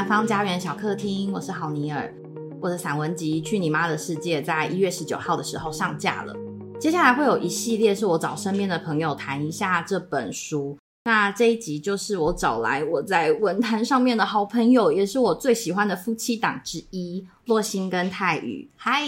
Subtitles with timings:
[0.00, 2.10] 南方家园小客厅，我是郝尼尔。
[2.58, 6.34] 我的散文集《去你妈的世界》在一月十九号的时候上架了。
[6.80, 10.74] 接下来会有一系列是我找身边的朋友谈一下这本书。
[11.04, 18.70] 那这一集就是我找来我在文坛上面的好朋友，也是我最喜欢的夫妻档之一，洛星跟泰宇。
[18.76, 19.02] 嗨，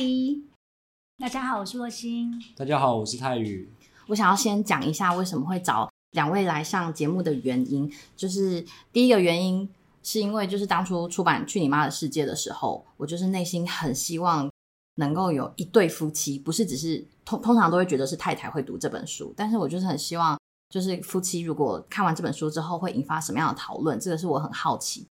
[1.18, 2.38] 大家好，我是洛星。
[2.54, 3.66] 大家好，我是泰宇。
[4.08, 8.62] 我想要先讲一下为什么会找两位来上节目的原因，就是
[8.92, 9.66] 第一个原因。
[10.02, 14.50] 是因为就是当初出版《去你妈的世界》的时候，我就是内心很希望
[14.96, 20.38] 能够有一对夫妻，不是只是通通常都会觉得是太太会读这本书，但是我就是很希望，
[20.68, 25.06] 就是夫妻如果看完这本书之后会引发什么样的讨论，这个是我很好奇。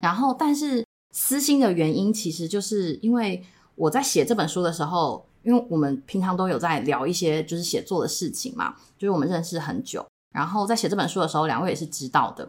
[0.00, 3.44] 然后，但是私心的原因其实就是因为
[3.74, 12.48] 我在写这本书的时候，因为我们平常都有在聊一些就是写作的事情嘛，就是我们认识很久，然后在写这本书的时候，两位也是知道的。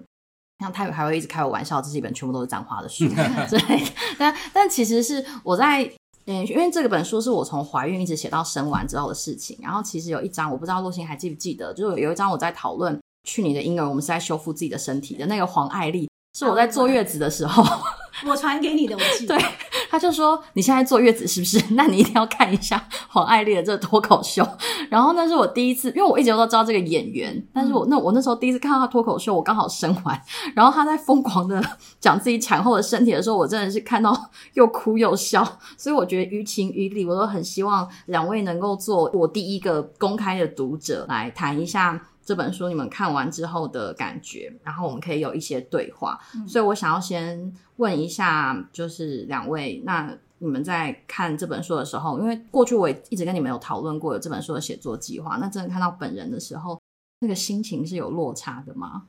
[0.59, 3.07] 像泰宇还会一直开我玩笑，这是一本全部都是脏话的书，
[3.49, 3.93] 对。
[4.17, 5.83] 但但其实是我在，
[6.25, 9.57] 嗯，因为这个本书是我从怀孕一直写到生完之后的事情。
[9.61, 17.63] 然后其实有一章，我不知道洛欣还记不记得，就是有一章我在讨论去你的婴儿，我们是在修复自己的身体的那个黄爱丽，是我在坐月子的时候，
[18.27, 19.35] 我传给你的，我记得。
[19.39, 19.45] 对。
[19.89, 21.59] 他就说：“你现在坐月子是不是？
[21.73, 24.47] 那你一定要看一下 黄爱丽的这个脱口秀。”
[24.89, 30.21] 然后那是我第一次，因为我一直都知道这个演员，但是我那我那时候第一次看到他脱口秀，我刚好生完，
[30.55, 31.61] 然后他在疯狂的
[31.99, 34.15] 讲自己产后的身体的时候，我真的是看到
[34.53, 35.43] 又哭又笑。
[35.77, 41.99] 所以我觉得于情于理，我都很希望两位能够做我第一个公开的读者，来谈一下
[42.29, 46.19] 这本书你们看完之后的感觉，然后我们可以有一些对话。
[46.35, 47.51] 嗯、所以我想要先。
[47.79, 56.77] 问一下，就是两位，那你们在看这本书的时候，因为过去我也一直跟你们有讨论过有这本书的写作计划，那真的看到本人的时候，
[57.21, 59.05] 那个心情是有落差的吗？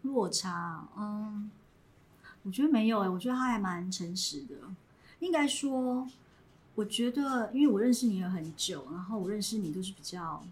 [0.00, 1.50] 落差，嗯，
[2.44, 4.54] 我觉得没有诶，我觉得他还蛮诚实的。
[5.18, 6.08] 应该说，
[6.74, 10.42] 我觉得，因为我认识你了很久，然后我认识你都是比较。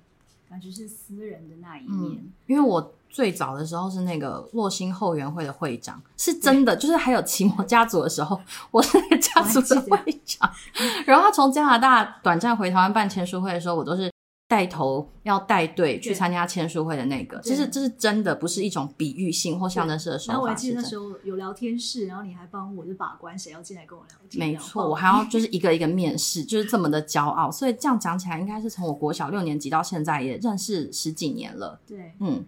[0.49, 10.51] 感觉是私人的那一面，嗯，因为我最早的时候是那个洛星后援会的会长，是真的，就是还有奇摩家族的时候，我是那个家族的会长。
[11.07, 14.11] 然后他从加拿大短暂回台湾办签书会的时候，我都是。
[14.49, 20.33] 带头要带队去参加签书会的那个，其实这是真的，不是一种比喻性或象征式的手法。
[20.33, 24.49] 然后我还记得那时候有聊天室，然后你还帮我就把关谁要进来跟我聊天。
[24.49, 27.51] 没错，我还要就是一个一个面试，就是这么的骄傲。
[27.51, 31.79] 所以这样讲起来，应该是从我国小六年级到现在也认识十几年了。
[31.87, 32.47] 对，嗯，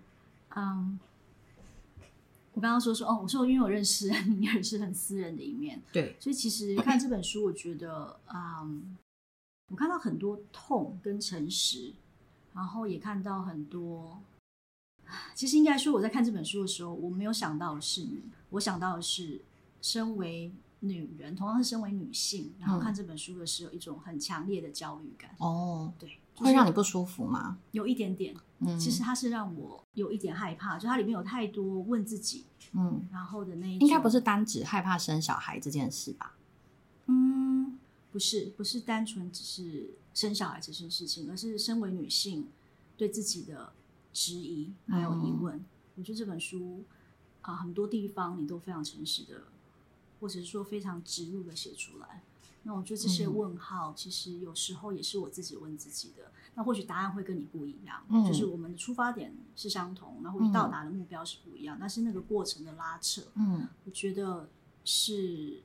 [0.56, 0.96] 嗯、um,，
[2.54, 5.82] 我刚刚说说哦，我说因为我认识 你也是很私人的一面。
[5.92, 8.96] 对，所以其实看这本书，我觉得，嗯。
[9.70, 11.94] 我看到很多痛跟诚实，
[12.52, 14.20] 然后也看到很多。
[15.34, 19.40] 其实应该说，我在看这本书的时候，我没有想到的是你，我想到的是，
[19.80, 25.30] 身为女人，同样是身为女性，然后看这本书的时候，有一种很强烈的焦虑感。
[25.38, 27.58] 哦，对，会让你不舒服吗？
[27.70, 28.34] 有一点点。
[28.58, 36.34] 嗯，其实它是让我有一点害怕，就它里面有太多问自己，嗯，然后的那一种，应该不是单指害怕生小孩这件事吧？
[37.06, 37.69] 嗯。
[38.12, 42.48] 不是，不是单纯只是生小孩这件事情，而是身为女性
[42.96, 43.72] 对自己的
[44.12, 45.56] 质疑还有疑问。
[45.56, 46.84] 嗯、我觉得这本书
[47.42, 49.44] 啊、呃，很多地方你都非常诚实的，
[50.18, 52.24] 或者是说非常直入的写出来。
[52.64, 56.32] 那我觉得这些问号，其实有时候也是我自己问自己的。
[56.56, 64.50] 那或许答案会跟你不一样，嗯、就是我们的出发点是相同，那或许到达的目标是不一样，嗯、但是那个过程的拉扯，嗯，我觉得
[64.84, 65.62] 是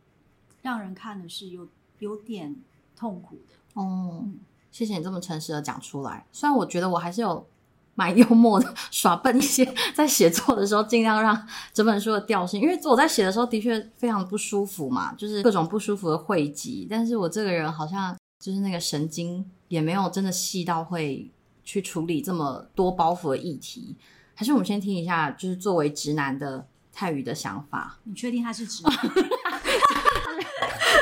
[0.61, 1.67] 让人看的是有。
[1.99, 2.55] 有点
[2.95, 4.39] 痛苦的哦、嗯，
[4.71, 6.25] 谢谢你这么诚实的讲出来。
[6.31, 7.45] 虽然我觉得我还是有
[7.93, 16.87] 蛮幽默的，耍笨一些， 在写作的时候尽量让整本书的调性，因为我在写的时候的确非常不舒服嘛，就是各种不舒服的汇集。
[16.89, 21.31] 但是我这个人好像就是那个神经也没有真的细到会
[21.63, 23.95] 去处理这么多包袱的议题。
[24.33, 27.97] 还是我们先听一下，就是作为直男的泰宇的想法。
[28.03, 28.93] 你确定他是直男？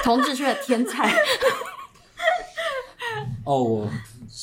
[0.03, 1.09] 同志却天才
[3.45, 3.89] 哦，我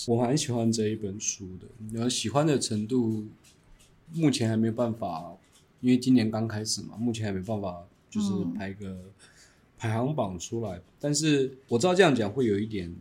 [0.07, 3.27] 我蛮喜欢这一本书的，然后喜欢的程度
[4.15, 5.37] 目前还没有办法，
[5.81, 8.97] 因为今年刚开始嘛，目前还没办法就是排个
[9.77, 10.79] 排行榜出来。
[10.79, 12.95] 嗯、但是我知道这样讲会有一点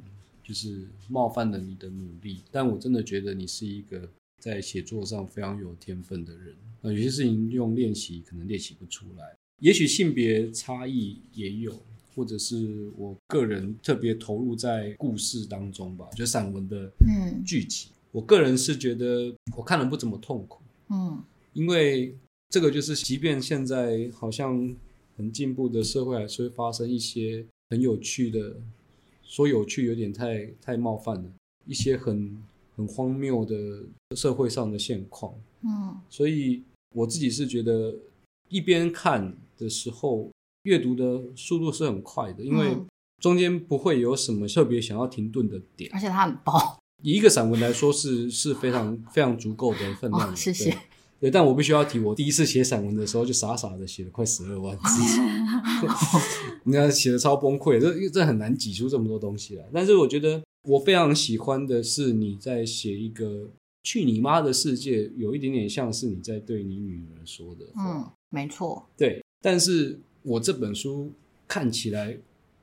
[0.43, 4.09] 就是冒犯了你的努力，但我真的觉得你是一个
[4.39, 6.55] 在写作上非常有天分的人。
[6.81, 11.81] 有些事情用练习可能练习不出来，也许性别差异也有。
[12.19, 17.87] 或者是我个人特别投入在故事当中吧，就散文的嗯剧集。
[17.91, 21.23] 嗯，我个人是觉得我看了不怎么痛苦，嗯，
[21.53, 22.13] 因为
[22.49, 24.75] 这个就是，即便现在好像
[25.15, 28.57] 很进步的社会，还是会发生一些很有趣的，
[29.23, 31.31] 说有趣有点太太冒犯了，
[31.65, 32.37] 一些很
[32.75, 33.83] 很荒谬的
[34.17, 35.33] 社会上的现况。
[35.61, 36.61] 嗯，所以
[36.93, 37.95] 我自己是觉得，
[38.49, 40.29] 一边看的时候，
[40.63, 42.77] 阅读的速度是很快的，因为
[43.21, 46.79] 中间不会有什么特别想要停顿的点，而且它很薄。
[47.01, 50.77] 以一个散文来说是，是是非常非常足够的分量谢谢。
[51.19, 55.21] 对，但我必须要提，我第一次写散文的时候，就傻傻的写了快十二万字，
[56.63, 59.65] 你看写的超崩溃，这这很难挤出这么多东西来。
[59.73, 63.49] 但是我觉得我非常喜欢的是你在写一个
[63.83, 67.65] 去你妈的世界，有一点点像是你在对你女儿说的。
[67.77, 68.85] 嗯，没错。
[68.95, 71.11] 对，但是我这本书
[71.47, 72.17] 看起来，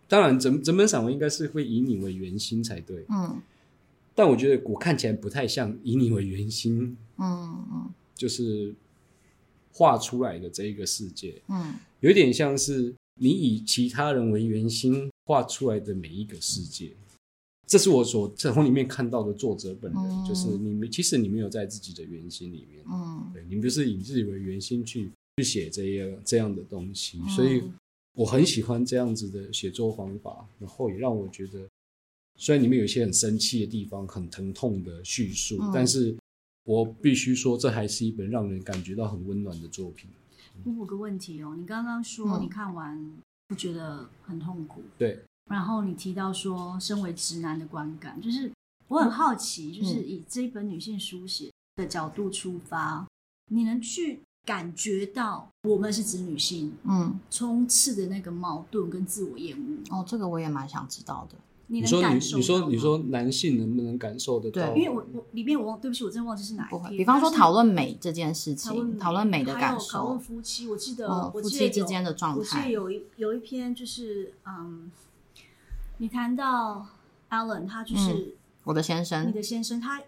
[0.08, 3.04] 当然整整本散文应该是会以你为圆心才对。
[3.08, 3.40] 嗯，
[4.14, 6.96] 但我觉得我看起来不太像以你为圆心。
[7.18, 7.90] 嗯嗯。
[8.14, 8.74] 就是
[9.74, 16.92] 画出来的这一个世界，嗯，有点像是你以其他人为圆心画出来的每一个世界。
[17.66, 27.62] 这是我所从里面看到的作者本人，嗯、就是你们其实你没有在自己的圆心里面，嗯，对，你不是以自己为圆心去去写这样这样的东西，所以
[28.14, 31.68] 我很喜欢这样子的写作方法，然后也让我觉得，
[32.36, 36.16] 虽然里面有一些很生气的地方，很疼痛的叙述，嗯、但是。
[36.68, 40.10] 我必须说，这还是一本让人感觉到很温暖的作品。
[40.64, 43.16] 我有个问题哦，你刚刚说你看完
[43.46, 44.82] 不觉得很痛苦？
[44.98, 45.22] 对。
[45.48, 48.50] 然后你提到说，身为直男的观感，就是
[48.88, 53.06] 我很好奇，就是以这一本女性书写的角度出发，
[53.52, 59.96] 你能去感觉到我们是指女性，嗯，充斥的那个矛盾跟自我厌恶。
[59.96, 61.36] 哦，这个我也蛮想知道的。
[61.68, 64.72] 你说你你说你说男性能不能感受得到？
[64.72, 66.96] 对，因为我我里面我忘，对不起，我真的忘记是哪一篇。
[66.96, 70.68] 比方说讨论美这件事情，讨论美的感受，讨论夫妻。
[70.68, 72.38] 我记得夫妻之间的状态。
[72.38, 74.92] 我记得有一有一篇就是嗯，
[75.98, 76.86] 你谈到
[77.30, 80.00] Alan，他就是我的先生，你的先生，他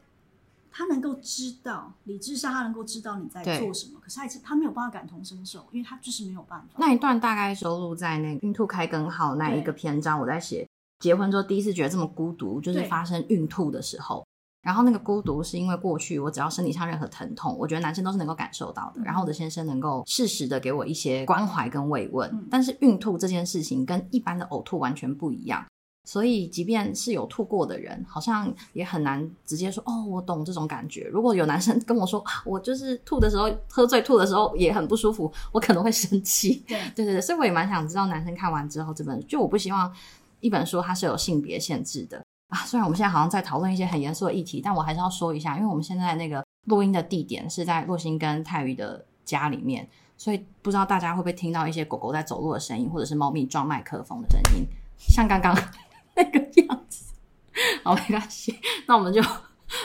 [0.78, 6.68] 他能够知道理智上他能够知道你在做什么，可是他他没有办法感同身受，因为他就是没有办法。
[6.76, 10.64] 那一段大概收录在那个孕吐开根号那一个篇章，我在写。
[11.00, 14.24] 结婚之后第一次觉得这么孤独，就是发生孕吐的时候。
[14.62, 19.00] 然后那个孤独是因为过去我只要身体上任何疼痛，我觉得男生都是能够感受到的。
[19.02, 22.46] 然后我的先生能够适时的给我一些关怀跟慰问。
[22.48, 25.64] 但是孕吐这件事情跟一般的呕吐完全不一样，
[26.08, 31.04] 所以即便是有吐过的人，好像也很难直接说哦，我懂这种感觉。
[31.12, 36.64] 如果有男生跟我说啊，我就是吐的时候，喝醉吐的时候也很不舒服，我可能会生气。
[36.66, 39.92] 对对对，所以我也蛮想知道男生看完之后这本，就我不希望。
[40.40, 54.64] 一本书它是有性别限制的啊，虽然我们现在好像在讨论一些很严肃的议题，但我还是要说一下，因为我们现在那个录音的地点是在洛星跟泰宇的家里面，所以不知道大家会不会听到一些狗狗在走路的声音，或者是猫咪撞麦克风的声音，
[54.96, 55.52] 像刚刚
[56.18, 57.14] 那个样子。
[57.82, 58.54] 好，没关系，
[58.86, 59.22] 那我们就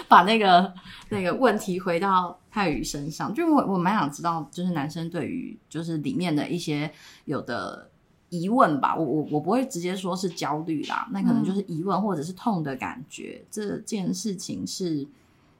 [0.09, 0.73] 把那个
[1.09, 6.91] 那个问题回到泰宇身上，就我我蛮想知道，就是男生对于就是里面的一些
[7.25, 7.89] 有的。
[8.29, 13.39] 疑问吧，我我我不会直接说是焦虑啦，那可能就是疑问或者是痛的感觉。
[13.43, 15.07] 嗯、这件事情是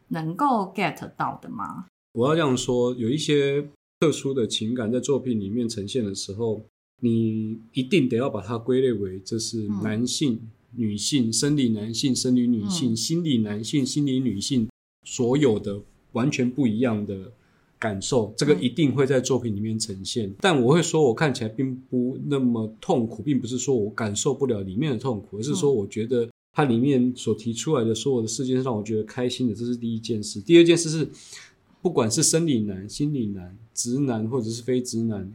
[0.08, 1.86] 能够 get 到的吗？
[2.14, 3.69] 我要这样说，有一些
[4.00, 6.64] 特殊的情感在作品里面呈现的时候，
[7.02, 14.68] 你一定得要把它归类为这是男性、嗯、女性、生理男性、生理女性、嗯、心理男性、心理女性，
[15.06, 15.81] 所有的
[16.13, 17.31] 完全不一样的。
[17.80, 30.39] 感受这个一定会在作品里面呈现，嗯、但我会说，我看起来并不那么痛苦，并不是说我感受不了里面的痛苦，而是说我觉得它里面所提出来的所有的事件是让我觉得开心的，这是第一件事。
[30.39, 31.09] 第二件事是，
[31.81, 35.30] 不管是生理男、心理男、直男或者是非直男，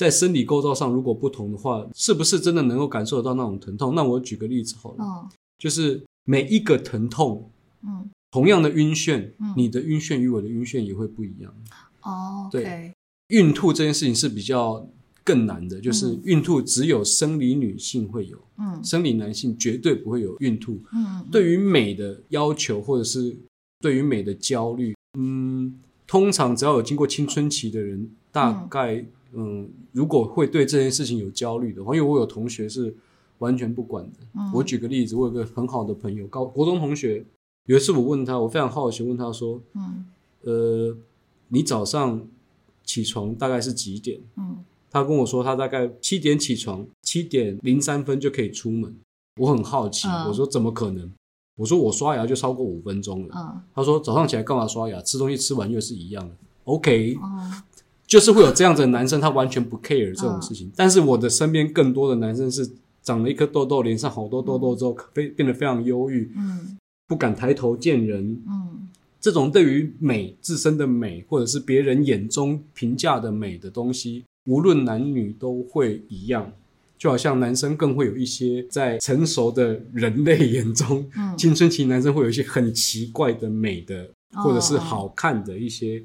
[0.00, 3.94] 在生理构造上如果不同的话，是不是真的能够感受得到那种疼痛？
[3.94, 5.28] 那我举个例子好了，哦、
[5.58, 7.50] 就是每一个疼痛，
[7.82, 8.08] 嗯。
[8.30, 11.52] 同样的晕眩，嗯、你的晕眩与我的晕眩也会不一样。
[12.02, 12.94] 哦、对，
[13.28, 14.88] 孕吐这件事情是比较
[15.22, 20.80] 更难的，就是孕吐只有生理女性会有，嗯，生理男性绝对不会有孕吐。
[20.94, 23.36] 嗯，对于美的要求或者是
[23.80, 32.94] 对于美的焦虑，嗯，通常只要有经过青春期的人，大概嗯，嗯，如果会对这件事情有焦虑的话，因为我有同学是
[33.38, 34.18] 完全不管的。
[34.34, 37.24] 嗯，我举个例子，我有个很好的朋友，高国中同学。
[37.66, 40.04] 有一次我问他，我非常好奇问他说：“嗯，
[40.42, 40.96] 呃，
[41.48, 42.26] 你早上
[42.84, 48.92] 起床大概是几点？”嗯，他跟我说他大概七点起床，七点零三分就可以出门。
[49.38, 51.08] 我很好奇，嗯、我说怎么可能？
[51.56, 53.34] 我说我刷牙就超过五分钟了。
[53.36, 55.00] 嗯，他说早上起来干嘛刷牙？
[55.02, 56.34] 吃东西吃完又是一样的。
[56.64, 57.62] OK，、嗯、
[58.10, 60.66] 就是会有这样子的男生，他完全不 care 这种事情。
[60.66, 62.68] 嗯、但是我的身边更多的男生是
[63.02, 66.76] 长了一颗痘痘，脸上好多痘痘之后，非、嗯、变得非常忧郁，嗯，
[67.06, 68.88] 不敢抬头见人，嗯，
[69.20, 76.52] 这种对于美自身的美，或者是别人眼中评价的美的东西，无论男女都会一样。
[76.98, 84.02] 就好像男生更会有一些在成熟的人类眼中，嗯、青春期男生会有一些很奇怪的美的，
[84.34, 86.02] 哦、或者是好看的一些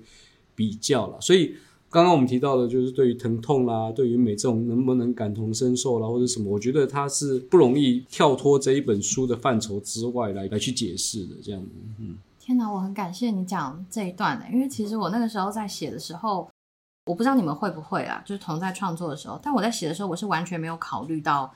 [0.55, 1.19] 比较了。
[1.19, 1.53] 所以
[1.95, 11.35] 刚刚我们提到的，就是对于疼痛啦，对于美这种能不能感同身受啦，或者什么，我觉得它是不容易跳脱这一本书的范畴之外来来去解释的。
[11.41, 11.69] 这样子，
[12.01, 16.45] 嗯，天哪，我很感谢你讲这一段的，因为其实我那个时候在写的时候。
[17.07, 21.53] 我不知道你们会不会啊，就是同在创作的时候，但我在写的时候，我是完全没有考虑到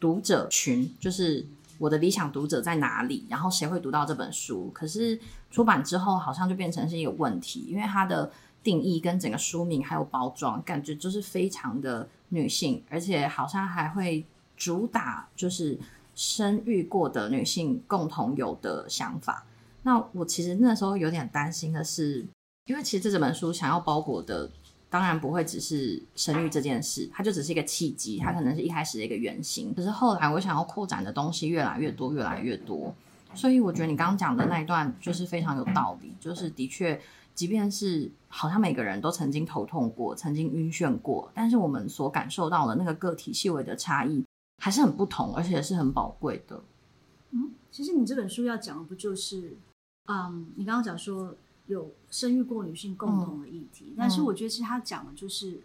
[0.00, 1.44] 读者群，就是
[1.76, 4.70] 我的理想读者在哪里，然后谁会读到这本书。
[4.72, 5.20] 可是
[5.50, 8.30] 出版之后，好像就变成是一个问题，因为它的
[8.68, 15.78] 定义跟整个书名还有包装，感觉就是非常的女性，而且好像还会主打就是
[16.14, 19.46] 生育过的女性共同有的想法。
[19.84, 22.26] 那我其实那时候有点担心的是，
[22.66, 24.50] 因为其实这本书想要包裹的。
[24.90, 29.74] 当然不会只是生育这件事，它就只是一个契机，它可能是一开始的一个原型。
[29.74, 32.94] 可是后来我想要扩展的东西越来越多，越来越多，
[33.34, 36.14] 所以我觉得你刚刚讲的那一段就是非常有道理。
[36.18, 36.98] 就是的确，
[37.38, 44.24] 即便是好像每个人都曾经头痛过，曾经晕眩过，但是我们所感受到的那个个体细微的差异
[44.60, 46.60] 还是很不同，而且是很宝贵的。
[47.30, 49.56] 嗯，其实你这本书要讲的不就是，
[50.06, 51.36] 嗯，你刚刚讲说。
[51.68, 55.60] 有生育过女性共同的议题，嗯、但是我觉得其实他讲的就是，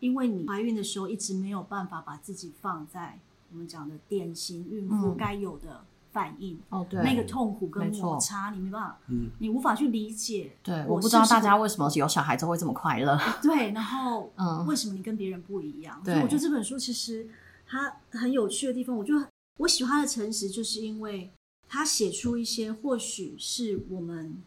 [0.00, 3.18] 因为你怀孕的时候一直没有办法把自己放在
[3.50, 5.82] 我们讲的典型孕妇该有的
[6.16, 10.56] 反应，嗯、哦，对，那个痛苦跟摩擦，你没办法，嗯，你无法去理解。
[10.62, 13.18] 对，我不知道大家为什么有小孩之后会这么快乐。
[13.42, 16.00] 对，然后，嗯，为什么你跟别人不一样？
[16.02, 17.28] 对，所以我觉得这本书其实
[17.66, 21.30] 它很有趣的地方，我觉得我喜欢的诚实，就是因为
[21.68, 24.42] 他写出一些或许是我们。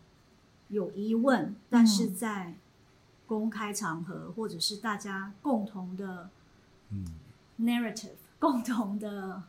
[0.72, 2.54] 有疑问，但是在
[3.26, 6.30] 公开场合、嗯、或者是大家共同的
[6.92, 7.04] 嗯
[7.60, 9.42] narrative、嗯、共同的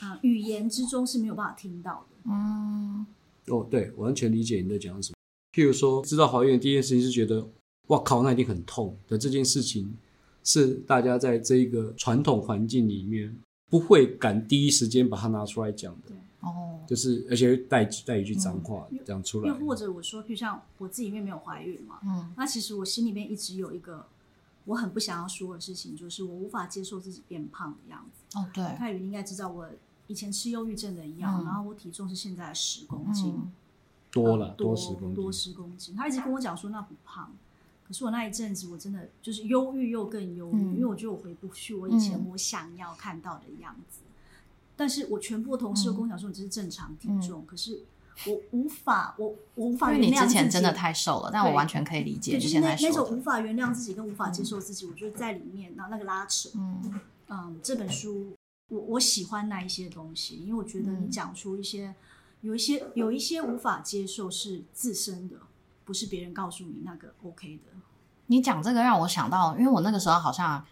[0.00, 2.16] 啊、呃、语言之中是没有办法听到的。
[2.30, 3.06] 嗯，
[3.46, 5.16] 哦，对，完全理解你在讲什么。
[5.52, 7.48] 譬如说，知道怀孕的第一件事情是觉得，
[7.88, 9.96] 哇靠，那一定很痛的这件事情，
[10.44, 13.36] 是大家在这一个传统环境里面
[13.70, 16.14] 不会敢第一时间把它拿出来讲的。
[16.40, 24.06] 哦，就是而且带带一句脏话这样出来，又或者我说，就像我自己因为没有怀孕嘛，嗯，那其实我心里面一直有一个
[24.64, 28.38] 我很不想要说的事情，就是我无法接受自己变胖的样子。
[28.38, 29.68] 哦，对，泰宇应该知道我
[30.08, 33.52] 以前吃忧郁症的药，然后我体重是现在十公斤，
[34.10, 35.94] 多了多十公斤，多十公斤。
[35.94, 37.30] 他一直跟我讲说那不胖，
[37.86, 44.00] 可是我那一阵子我真的就是忧郁又更忧郁，因为我觉得我回不去我以前我想要看到的样子。
[44.74, 47.82] 但是我全部同事都跟我讲说，你这是正常体重，嗯、可是
[48.26, 50.10] 我无法，我我无法原谅自己。
[50.10, 52.38] 因为你之前真的太瘦了，但我完全可以理解。
[52.38, 56.98] 就是那那种无法原谅自己跟无法接受自己，嗯、我觉得在里面，然后那个拉扯，嗯。
[57.30, 58.32] 嗯，这本书
[58.68, 61.94] 我我喜欢那一些东西，因为我觉得你讲出一些，
[62.42, 65.36] 有一些有一些无法接受是自身的，
[65.84, 67.62] 不是别人告诉你那个 OK 的。
[68.26, 70.62] 你讲这个让我想到，因为我那个时候好像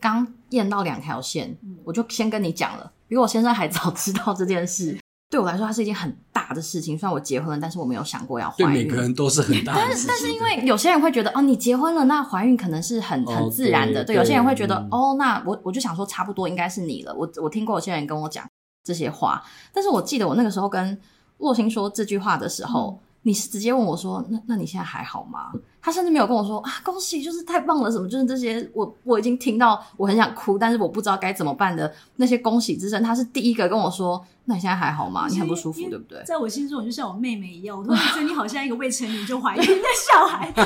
[0.00, 2.92] 刚验到两条线，嗯、我就先跟你讲了。
[3.06, 4.98] 比我先生还早知道这件事，
[5.34, 6.96] 对我来说，它是一件很大的事情。
[6.96, 8.72] 虽然我结婚了，但是我没有想过要怀孕。
[8.72, 10.06] 对每个人都是很大的事情。
[10.06, 14.04] 但是，但是因为有些人会觉得，哦，你结婚了，那怀孕可能是很很自然的。
[14.04, 17.12] 对，有些人会觉得，哦，那我我就想说，差不多应该是你了。
[17.12, 18.46] 我我听过有些人跟我讲
[18.84, 20.96] 这些话，但是我记得我那个时候跟
[21.38, 22.96] 若星说这句话的时候。
[23.00, 25.50] 嗯你是直接问我说：“那那你现在还好吗？”
[25.84, 28.66] 他甚至没有跟我说：“啊，恭喜，就是太棒了，什么就是这些。
[28.72, 33.02] 我”我我已经听到，我很想哭，但是我不知道该怎么办的那些恭喜之声。
[33.02, 35.26] 他是第一个跟我说：“那你现在还好吗？
[35.28, 40.62] 你很不舒服，对不对？”在我心中，我就像我妹妹一样，我都觉得你好像一个未成年就怀孕的小孩 子。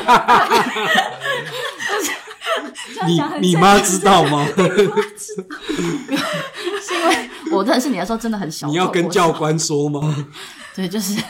[3.06, 4.46] 你你妈知道吗？
[5.18, 5.34] 是
[6.94, 8.68] 因为我认识你的时候真的很小。
[8.68, 10.26] 你要跟教官说吗？
[10.75, 11.20] 对，就是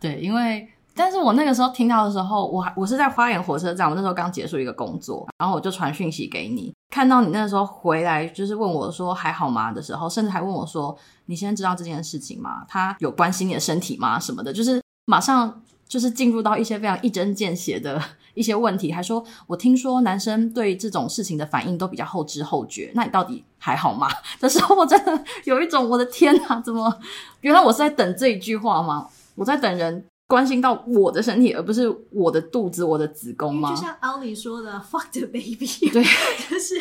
[0.00, 10.96] 对，因为但是我那个时候听到的时候，我我是在花园火车站，我那时候刚结束一个工作，然后我就传讯息给你，看到你那时候回来，就是问我说还好吗的时候，甚至还问我说
[11.26, 12.64] 你现在知道这件事情吗？
[12.68, 14.18] 他有关心你的身体吗？
[14.18, 18.00] 什么的，就是马上就是进入到一些非常一针见血的
[18.34, 24.08] 一些问题，还说我听说男生对这种事情的反应都比较后知后觉，那你到底还好吗？
[24.40, 26.98] 的时候，我真的有一种我的天哪，怎么
[27.40, 29.08] 原来我是在等这一句话吗？
[29.34, 33.68] 我在等人关心到我的身体，而不是我的肚子、我的子宫吗？
[33.68, 36.02] 就像奥里说的， “fuck the baby”，对，
[36.48, 36.74] 就是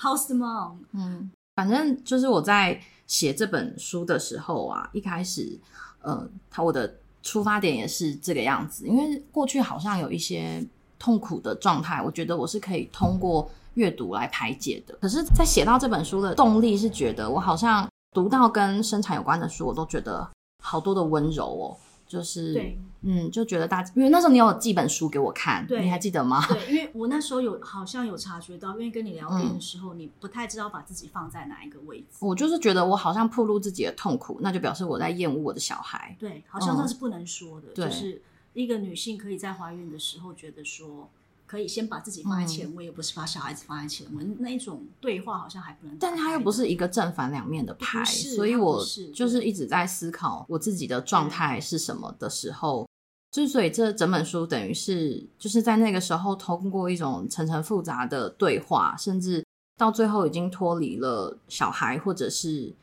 [0.00, 0.76] “house mom”。
[0.92, 5.60] 嗯，反正就是我在写这本书的时候啊，一开始，
[6.00, 10.66] 呃，他我的出发点也是这个样子，因为过去好像有一些
[10.98, 14.96] 痛苦的状态，我觉得我是可以通过阅读来排解的。
[14.98, 20.26] 可是，在写到这本书的动力是觉得，我好像读到跟生产有关的书，我都觉得
[20.64, 21.76] 好多的温柔哦。
[22.06, 26.44] 就是，对嗯，就觉得大，因为那时候你有寄本书给我看，对你还记得吗？
[26.48, 32.06] 对，因为我那时候有好像有察觉到，因为跟你聊天的时候，嗯、你不太知道把自己放在哪一个位置。
[32.20, 36.16] 我就是觉得我好像暴露自己的痛苦，那就表示我在厌恶我的小孩。
[36.18, 38.22] 对，好像那是不能说的，嗯、就是
[38.54, 41.10] 一个女性可以在怀孕的时候觉得说。
[41.46, 44.24] 可以先把自己放在前位，嗯、不是把小孩子放在前位。
[44.38, 45.96] 那一种对话好像还不能。
[45.98, 48.84] 但它又不是一个正反两面的牌，所以我
[49.14, 52.88] 就是一直在思考我自己的状态是什么的时候，
[53.30, 59.44] 之所以这整本书等于是就是在那个时候通过一种层层复杂的对话，甚至
[59.76, 62.74] 到最后已经脱离了小孩或者是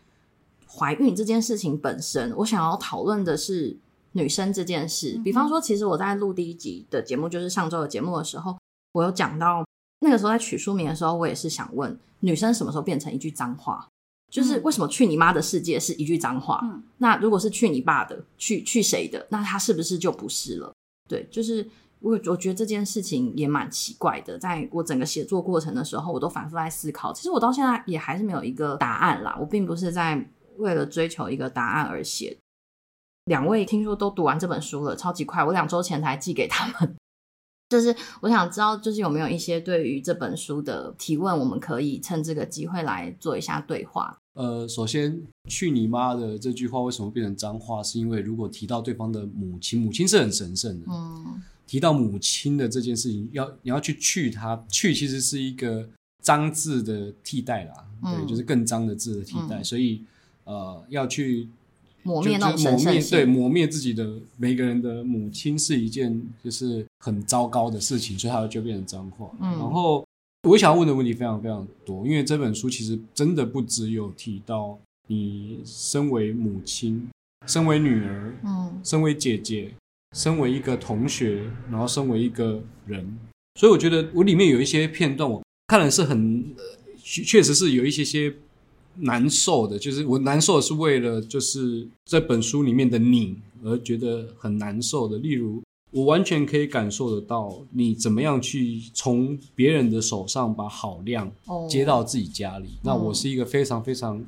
[0.67, 3.77] 怀孕这件事情本身，我想要讨论的是。
[4.13, 8.57] 女生这件事，比方说，其实我在录第一集的节目，就是上周的节目的时候，
[8.93, 9.65] 我有讲到，
[9.99, 13.87] 那个时候在取书名的时候，我也是想问，女生什么时候变成一句脏话？
[14.31, 16.59] 就是为什么“去你妈的世界”是一句脏话？
[16.63, 19.27] 嗯，那如果是去你爸的，去去谁的？
[19.29, 20.73] 那他是不是就不是了？
[21.07, 27.13] 对，就是我我觉得这件事情也蛮奇怪的，在我整个写作过程的时候，我都反复在思考。
[27.13, 29.37] 其实我到现在也还是没有一个答案啦。
[29.39, 30.27] 我并不是在
[30.57, 32.35] 为了追求一个答案而写。
[33.25, 35.43] 两位听说都读完这本书了，超级快！
[35.43, 36.95] 我两周前才寄给他们。
[37.69, 44.15] 就是我想知道，就是有没有一些对于这本书的提问，我们可以趁这个机会来做一下对话。
[44.33, 47.81] 呃，首先“去你妈的”这句话为什么变成脏话？
[47.81, 50.85] 是因为如果提到对方的母亲，母亲是很神圣的。
[50.89, 55.87] 嗯，提到母亲的这件事情，要你要去去它，去其实是一个
[56.21, 57.73] 脏字的替代啦。
[58.03, 60.03] 嗯、对，就是更脏的字的替代，嗯、所以
[60.43, 61.47] 呃要去。
[62.03, 69.31] 抹灭那种神圣性，对，磨灭自己的每个人的母亲是一件就是很糟糕的事情，所以它就变成脏话。
[69.41, 70.05] 嗯，然后
[70.47, 77.09] 我想要问的问题非常非常多，因为这本书其实真的不只有提到你身为母亲、
[77.47, 79.71] 身为女儿、嗯，身为姐姐、
[80.13, 83.17] 身为一个同学，然后身为一个人，
[83.59, 86.53] 所以我觉得我里面有一些片段，我看了是很，
[87.01, 88.33] 确实是有一些些。
[88.97, 95.17] 难受的，就是我难受的是为了就是这本书里面的你而觉得很难受的。
[95.17, 101.31] 例如，我完全可以感受得到你怎么样去从别人的手上把好粮
[101.69, 102.67] 接到自己家里。
[102.67, 104.23] 哦、那我是一个非常非常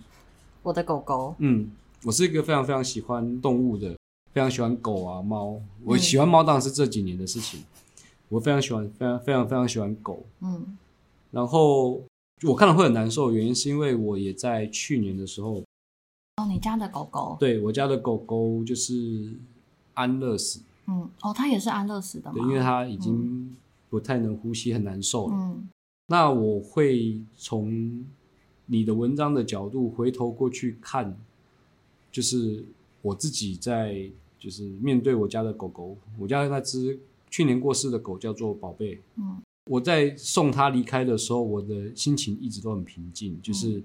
[0.63, 1.69] 我的狗狗，嗯，
[2.03, 3.95] 我是一个非常非常喜欢动物的，
[4.33, 5.61] 非常喜欢狗啊猫。
[5.83, 7.63] 我喜欢猫当然是这几年的事情，嗯、
[8.29, 10.77] 我非常喜欢非常非常非常喜欢狗，嗯，
[11.31, 12.01] 然后。
[12.43, 15.63] 我看了会很难受，原因是因为我也在去年的时候，
[16.35, 19.33] 哦，你家的狗狗，对，我家的狗狗就是
[19.93, 22.35] 安乐死，嗯，哦，它也是安乐死的吗？
[22.37, 23.55] 对，因为它已经
[23.89, 25.33] 不太能呼吸，很难受了。
[25.33, 25.67] 嗯，
[26.07, 28.05] 那我会从
[28.65, 31.17] 你的文章的角度回头过去看，
[32.11, 32.65] 就是
[33.01, 39.37] 我自己在就是面对我家的狗狗，我家那只去年过世的狗叫做宝贝，嗯。
[39.65, 43.83] 我在送他离开的时候，我的心情一直都很平静，就是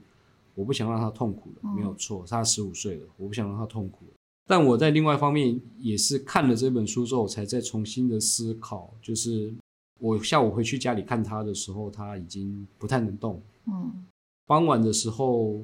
[0.54, 4.12] 我不想让他痛苦没有错，他十五岁了，我不想让他痛苦了。
[4.46, 9.54] 但我在另外一方面也是看了这本书之后，才再重新的思考，就是
[9.98, 13.40] 我下午回去家里看他的时候，他已经不太能动。
[13.66, 14.04] 嗯，
[14.46, 15.62] 傍晚的时候，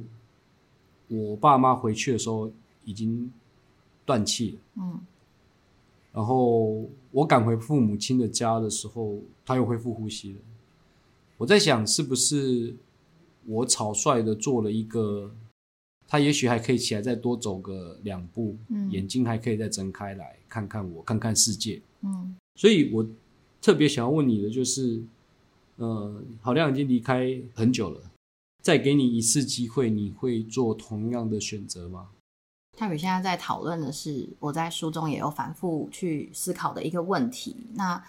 [1.09, 2.51] 我爸妈回去的时候
[2.85, 3.31] 已经
[4.05, 4.59] 断气了。
[4.77, 5.01] 嗯。
[6.13, 10.39] 然后我赶回父母亲的家的时候，他又恢复呼吸了。
[11.39, 12.77] 我在想，是不是
[13.47, 15.35] 我草率的做了一个，
[16.07, 22.37] 他也许还可以起来再多走个两步，嗯，眼睛还可以再睁开来看看我，看看世界，嗯。
[22.57, 23.07] 所以我
[23.63, 25.03] 特别想要问你的就是，
[25.77, 28.11] 呃，好亮已经离开很久了，
[28.63, 32.11] 再给你一次机会，你会做同样的选择吗？
[32.77, 37.57] 泰宇现在在讨论的是我在书中也有反复去思考的一个问题。
[37.75, 38.03] 那，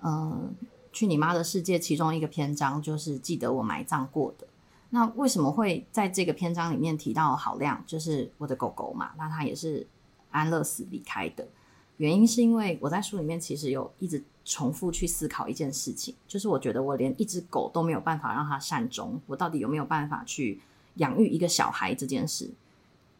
[0.00, 0.50] 呃，
[0.92, 4.46] 去你妈的世界，其中一个篇章就是记得我埋葬过的。
[4.90, 9.10] 那为什么会在这个篇章里面提到好亮，就是我的狗狗嘛？
[9.18, 9.84] 那它也是
[10.30, 11.46] 安乐死离开的。
[11.96, 20.60] 原因是因为我在书里面其实有一直重复去思考一件事情，就是我觉得我连一只狗都没有办法让它善终，我到底有没有办法去
[20.94, 22.48] 养育一个小孩这件事？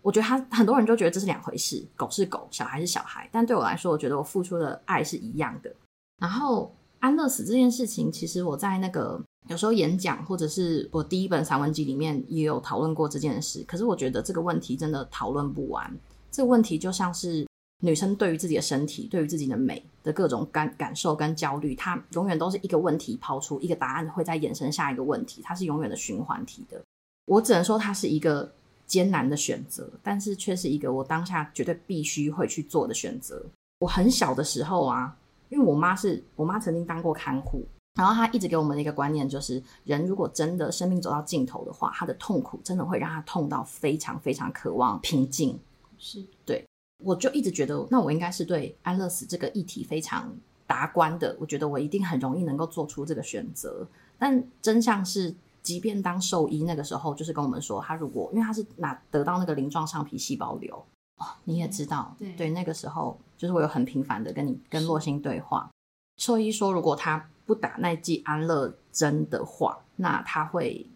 [0.09, 3.29] 我觉得他很多人就觉得这是两回事，狗是狗，小孩是小孩。
[3.31, 5.71] 但对我来说，我觉得我付出的爱是一样的。
[6.19, 13.63] 然后安乐死这件事情，其实我在那个有时候演讲，或者是我第一本散文集里面也有讨论过这件事。
[13.69, 15.95] 可是我觉得这个问题真的讨论不完。
[16.31, 17.47] 这个问题就像是
[17.83, 26.81] 女生对于自己的身体、对于自己的美的各种感感受跟焦虑，它永远都是一个问题抛出，一个答案会再衍生下一个问题，它是永远的循环体的。
[27.27, 28.51] 我只能说它是一个。
[28.89, 33.45] 艰难的选择，但是却是一个我当下绝对必须会去做的选择。
[33.81, 35.15] 我很小的时候啊，
[35.51, 45.57] 因为我妈是我妈曾经当过看护，然后她一直给我们的一个观念就是，人如果真的生命走到尽头的话，他的痛苦真的会让他痛到非常非常渴望平静。
[45.99, 46.65] 是对，
[47.05, 50.35] 我就一直觉得，那我应该是对安乐死这个议题非常
[50.67, 51.37] 达观的。
[51.39, 53.87] 我觉得我一定很容易能够做出这个选择，
[54.19, 55.35] 但真相是。
[55.69, 60.75] 即便当兽医那个时候，就是跟我们说，他如果因为他是拿得到那个鳞状上皮细胞瘤，
[61.19, 65.69] 哦，你也知道，对，对，那个时候就是我有很频繁的跟你跟洛星对话。
[66.17, 70.87] 兽医说，如果他不打那剂安乐针的话，那他会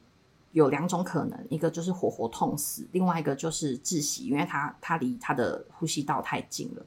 [0.52, 6.82] 有两种可能，一个就是活活痛死，另外一个就是窒息，因为他他离他的呼吸道太近了。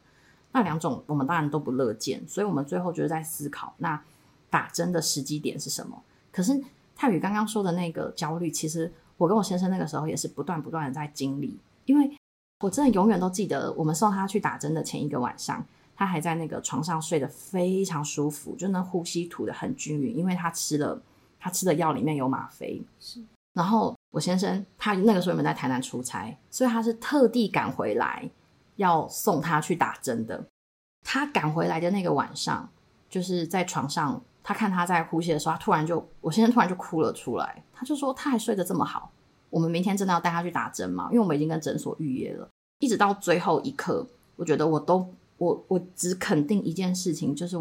[0.54, 4.02] 那两种我们当然都不乐见，所以我们最后就是在思考，那
[4.50, 6.02] 打针的时机点是什么？
[6.32, 6.64] 可是。
[6.96, 12.10] 泰宇刚刚说的那个焦虑，其实我跟我先生那个时候也是不断不断的在经历，因为
[12.62, 21.02] 我真的永远都记得，我们送他去打针的前一个晚上，他还在那个床上睡得非常舒服，就那呼吸吐得很均匀，因为他吃了
[21.38, 22.82] 他吃的药里面有吗啡。
[23.00, 23.22] 是，
[23.54, 28.30] 然后我先生他那个时候有没有在台南出差，所以他是特地赶回来
[28.78, 30.46] 要送他去打针的。
[31.04, 32.70] 他赶回来的那个晚上，
[33.10, 34.22] 就是在床上。
[34.48, 37.64] 他看他在呼吸的时候，他突然就，我先生突然就哭了出来。
[37.74, 39.12] 他就说他还睡得这么好，
[39.50, 41.08] 我们明天真的要带他去打针吗？
[41.10, 42.48] 因为我们已经跟诊所预约了。
[42.78, 44.06] 一直到最后一刻，
[44.36, 47.58] 我觉得我都我我只肯定一件事情，就是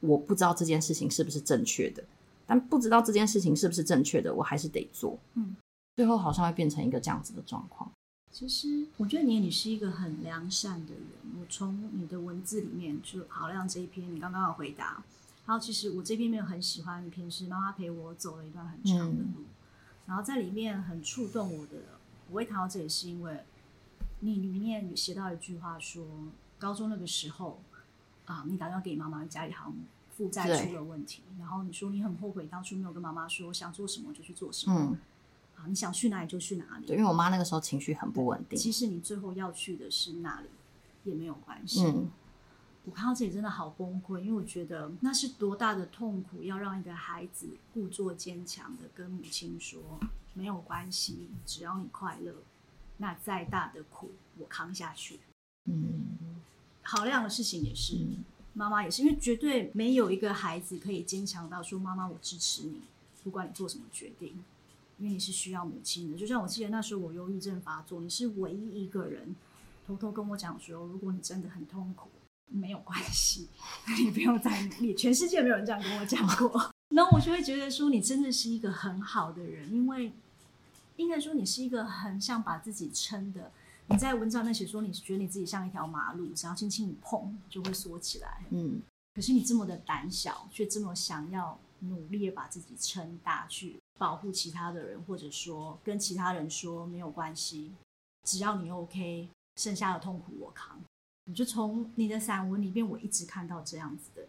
[0.00, 2.02] 我不知道这件事情是不是正确的，
[2.46, 5.18] 但不知道这件事情是不是正确的，我还是得做。
[5.34, 5.54] 嗯，
[5.94, 7.90] 最后好像会变成一个这样子的状况。
[8.32, 11.02] 其实我觉得你你是一个很良善的人。
[11.38, 15.02] 我从你的文字里面就好像这一篇你刚刚的回答。
[15.46, 19.44] 然后其实我这边没有很喜欢的一篇是妈妈陪我走了一段很长的路，嗯、
[20.06, 21.76] 然后在里面很触动我的。
[22.30, 23.40] 我会谈到这里是因为
[24.20, 26.02] 你里面写到一句话说，
[26.58, 27.60] 高中那个时候
[28.24, 29.74] 啊，你打电话给你妈妈，家里好像
[30.16, 34.98] 负债出了问题，然后你说你很后悔当初没有跟妈妈说想做什么就去做什么，嗯、
[35.56, 36.86] 啊，你想去哪里就去哪里。
[36.86, 38.58] 对，因为我妈那个时候情绪很不稳定。
[38.58, 40.48] 其实你最后要去的是哪里
[41.04, 41.84] 也没有关系。
[41.84, 42.10] 嗯
[42.86, 49.98] 我看到这里真的好崩溃，因为我觉得那是多大的痛苦，要让一个孩子故作坚强的跟母亲说
[50.34, 52.34] 没有关系，只要你快乐，
[52.98, 55.20] 那再大的苦我扛下去。
[55.64, 56.18] 嗯，
[56.82, 62.82] 好亮的事情也是，嗯、妈妈也是，因为绝对没有一个孩子可以坚强到说妈妈我支持你，
[63.22, 64.44] 不管你做什么决定，
[64.98, 66.18] 因为你是需要母亲的。
[66.18, 69.34] 就像我记得那时候我忧郁症发作，你是唯一一个人
[69.86, 72.10] 偷偷跟我讲说，如果你真的很痛苦。
[72.46, 73.48] 没有关系，
[74.02, 74.94] 你不用再努力。
[74.94, 76.72] 全世界没有人这样跟我讲过。
[76.94, 80.12] 然后我就会觉得说，你真的是一个很好的人，因为
[80.96, 83.50] 应该说你是一个很像把自己撑的。
[83.86, 88.42] 你在文章那写说，你觉得你自己像一条马路，只要轻轻一碰就会缩起来。
[88.50, 88.80] 嗯，
[89.14, 97.72] 可是你这么的胆小，却这么想要努力的把自己撑大，去保护其他的人，或者说跟其他人说没有关系，
[98.22, 100.80] 只要你 OK，剩下的痛苦我扛。
[101.26, 104.22] 你就从你的散文里面，我一直看到这样子的，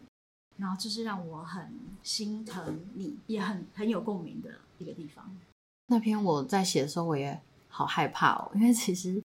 [0.57, 5.35] 然后这是让我很心疼你，也很很有共鸣的一个地方。
[5.87, 9.21] 那篇我在写的时候，我也好害怕哦，因为其实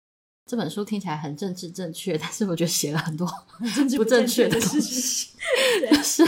[0.47, 3.29] 这本书听起来很政治正确，但是我觉得写了很多
[3.75, 5.35] 政治不正确的事情，
[6.03, 6.25] 是。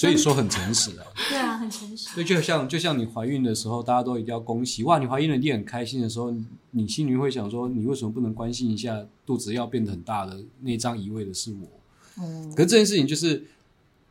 [0.00, 2.08] 所以说很诚实啊， 对啊，很诚实。
[2.14, 4.98] 对，就像就像你怀孕的时候，大家都一定要恭喜哇！
[4.98, 6.34] 你怀孕了，你很开心的时候，
[6.70, 12.22] 你心里会想说，你为什么不能关心一下肚子要变得很大的那张移位的是我？
[12.22, 12.50] 嗯。
[12.54, 13.44] 可是这件事情就是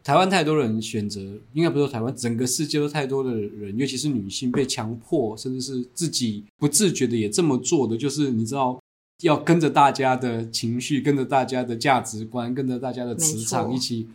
[0.04, 1.22] 台湾太多人选择，
[1.54, 8.80] 应该不是说台湾，整个世界都太多的人，尤其是女性被强迫，甚至是自己不自觉的也这么做的，就是你知道，
[9.24, 14.08] 要跟着大家的情绪，跟着大家的价值观，跟着大家的磁场一起。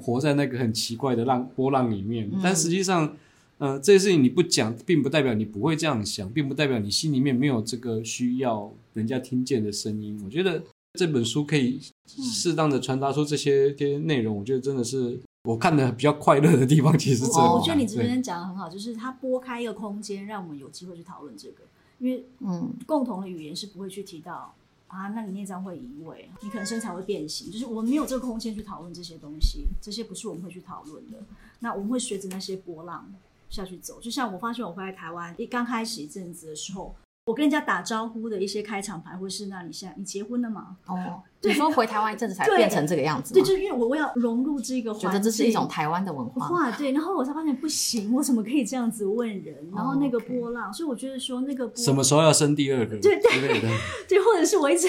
[0.00, 3.16] 活在那个很奇怪的浪波浪里面，但实际上，
[3.58, 10.20] 呃，这些事情你不讲，并不代表你不会这样想，并不代表你心里面没有这个需要人家听见的声音。
[10.24, 10.62] 我觉得
[10.98, 16.98] 这本书可以适当的传达出这些些内容，我觉得真的是我看的比较快乐的地方。
[16.98, 21.64] 其实，哦，我觉得你这边讲的很好，就是它拨开一个空间，让我们有机会去讨论这个。
[21.98, 24.54] 因为嗯，共同的语言是不会去提到
[24.88, 31.18] 啊，那你内脏会移位，你可能身材会变形，就是我们没有这个空间去讨论这些东西，这些不是我们会去讨论的。
[31.60, 33.12] 那我们会随着那些波浪
[33.50, 36.94] 下去走，就像我发现我回来台湾一刚开始一阵子的时候。
[37.26, 40.76] 我跟人家打招呼的一些开场白，或是那你现在你结婚了吗？
[40.86, 43.42] 哦，你说回台湾一阵子才变成这个样子对？
[43.42, 46.48] 对，就是因为我我要融入这个环境，觉得这是一种台湾的文化。
[46.50, 49.56] 哇对，然后我才发现不行，我怎么可以这样子问人？
[49.74, 52.96] 然后那个波浪，哦 okay、所以我觉得说那个波什么时候要生第二个？
[53.00, 53.60] 对对对，
[54.08, 54.86] 对，或者是我一直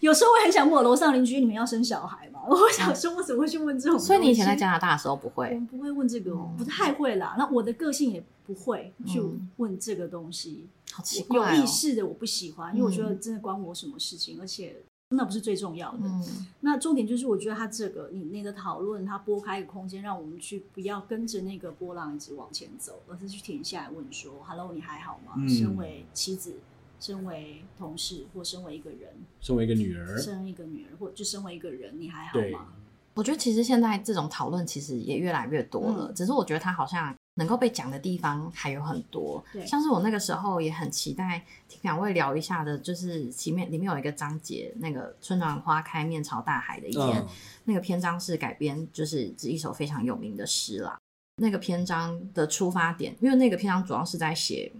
[0.00, 2.40] 有时候我很想问我楼上邻居，你们要生小孩吗？
[2.48, 3.98] 我想说，我怎么会去问这种？
[3.98, 5.46] 所以你以前在加拿大的时候不会？
[5.46, 7.36] 我们不会问这个，嗯、不太会啦。
[7.38, 9.22] 那我的个性也不会去
[9.58, 10.64] 问这个东西。
[10.64, 14.74] 嗯好奇怪哦，有意识的我不喜欢，因为我觉得真的关我什么事情，嗯、而且
[15.10, 15.98] 那不是最重要的。
[16.02, 26.56] 嗯、那重点就是，我觉得他这个你那个讨论，他拨开一个空间，让我们去不要跟着那个波浪一直往前走，而是去停下来问说：“Hello，你还好吗？”嗯、身为妻子，
[27.00, 29.10] 身为同事，或身为一个人，
[29.40, 32.68] 身为一个女儿，身为一个女儿，或就身为一个人，你还好吗？
[33.14, 37.12] 我觉得其实现在这种讨论其实也越来越多了，嗯、只是我觉得它好像。
[37.34, 47.28] 能够被讲的地方还有很多，对像是我那个时候也很期待听两位聊一下的，就是前面里面有一个章节，那个春暖花开面朝大海的一篇，嗯、
[47.64, 50.98] 那个篇章是改编，就是是一首非常有名的诗啦。
[51.36, 54.70] 那个篇章的出发点，因为那个篇章主要是在写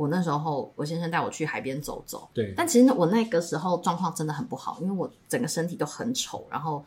[0.00, 6.84] 我那时候我先生带我去海边走走，对，但其实我那个时候状况真的很不好，因为我整个身体都很丑，然后。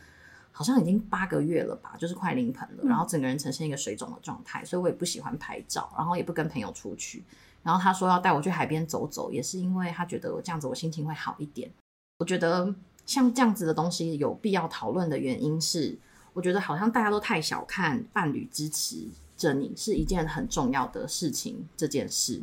[0.56, 7.24] 好像已经八个月了吧，就是快临盆了，然后整个人呈现一个水肿的状态，所以我也不喜欢拍照，然后也不跟朋友出去。
[7.64, 11.72] 然后他说要带我去海边走走，也是因为他觉得我这样子我心情会好一点。
[12.20, 12.72] 我觉得
[13.04, 15.98] 像这样子的东西有必要讨论的原因是，
[16.34, 21.68] 我觉得好像大家都太小看伴侣支持着你是一件很重要的事情。
[21.76, 22.40] 这件事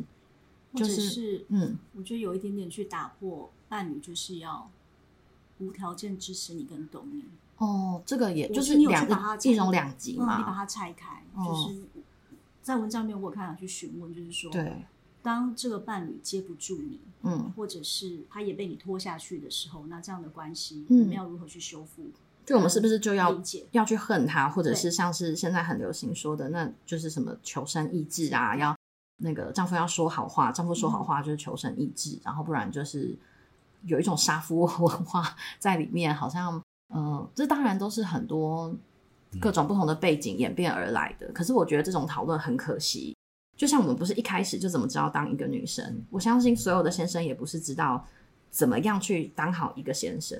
[0.73, 4.69] 就是，是嗯，我觉得有一点点去打破伴侣就是要
[5.59, 7.25] 无条件支持你跟懂你。
[7.57, 9.05] 哦，这个也就是两
[9.43, 11.83] 一种两极嘛，你把它拆开，嗯、就是
[12.63, 14.83] 在文章里面我有看到去询问，就是说，对，
[15.21, 22.05] 当这个伴侣接不住你，嗯，或者是他也被你拖下去的时候，那这样的关系，我们要如何去修复？
[22.43, 23.39] 就我们是不是就要
[23.71, 28.57] 要去恨他，或者是像是现在很流行说的，那就是什么求生意志啊？
[28.57, 28.75] 要
[29.21, 33.17] 那个丈夫要说好话，丈夫说好话就是求生意志，然后不然就是
[33.83, 36.61] 有一种杀夫文化在里面，好像。
[36.93, 38.75] 嗯，这当然都是很多
[39.39, 41.25] 各种不同的背景演变而来的。
[41.27, 43.15] 嗯、可是我觉得这种讨论很可惜，
[43.55, 46.03] 就像我们不是一开始就怎么知道当一个女生？
[46.09, 48.05] 我相信所有的先生也不是知道
[48.49, 50.37] 怎么样去当好一个先生。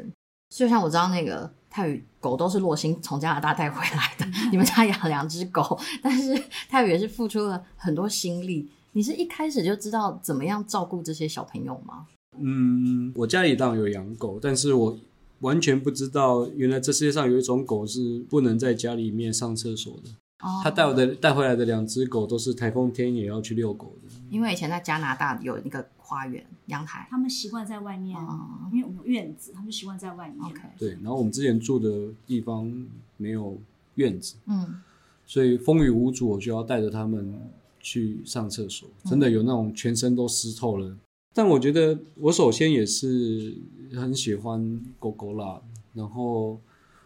[0.51, 8.69] 就像我知道那个泰语狗都是洛星从加拿大带回来的，你们家养两只狗，但是泰语也是付出了很多心力。
[8.91, 12.05] 你是一开始就知道怎么样照顾这些小朋友吗？
[12.37, 14.99] 嗯，我家里当然有养狗，但是我。
[15.41, 20.11] 完全不知道，原来这世界上有一种狗是不能在家里面上厕所的。
[20.43, 24.10] 哦，他带我的带回来的两只狗都是台风天也要去遛狗的。
[24.31, 30.39] 因为以前在加拿大有一个花园阳台，他们习惯在外面，哦、因为我们有院子，他们习惯在外面。
[30.43, 30.91] OK，对。
[30.93, 32.73] 然后我们之前住的地方
[33.17, 33.57] 没有
[33.95, 34.81] 院子，嗯，
[35.25, 37.39] 所以风雨无阻，我就要带着他们
[37.79, 40.87] 去上厕所，真的有那种全身都湿透了。
[40.87, 40.99] 嗯
[41.33, 43.55] 但我觉得，我首先也是
[43.93, 45.61] 很喜欢狗狗啦。
[45.93, 46.59] 然后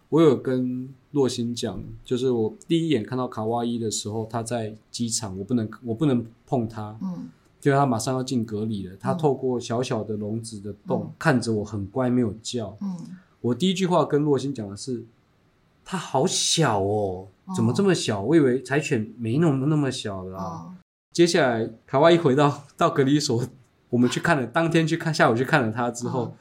[0.09, 8.95] 我有跟洛欣讲，就是我第一眼看到卡哇伊的时候，他在机场，我不能，我不能碰它，嗯，就他马上要进隔离了。
[8.99, 12.77] 他透过小小的笼子的洞、嗯、看着我，很乖，没有叫。
[12.81, 12.97] 嗯，
[13.41, 15.03] 我第一句话跟洛欣讲的是，
[15.83, 18.21] 它好小哦，怎么这么小？
[18.21, 20.37] 哦、我以为柴犬没那么那么小啦。
[20.37, 20.73] 哦、
[21.11, 23.43] 接下来卡哇伊回到到隔离所。
[23.91, 26.33] 我们去看了，当天去看，下午去看了他之后，哦、